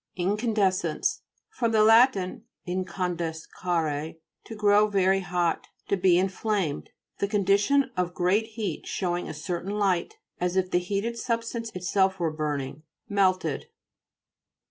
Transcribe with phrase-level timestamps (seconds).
[0.17, 1.21] INCANDE'SCENCE
[1.51, 1.67] fr.
[1.67, 2.15] lat.
[2.67, 6.89] incandes cere, to grow very hot, to be in flamed.
[7.19, 12.19] The condition of great heat, showing a certain light, as if the heated substance itself
[12.19, 12.81] were burning.
[13.07, 13.67] Melted.